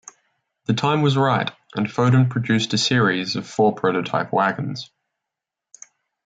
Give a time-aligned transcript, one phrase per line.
[0.65, 4.89] The time was right and Foden produced a series of four prototype wagons.